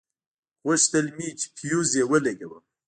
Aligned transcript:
غوښتل 0.65 1.05
مې 1.17 1.29
چې 1.39 1.47
فيوز 1.57 1.89
يې 1.99 2.03
ولګوم. 2.11 2.63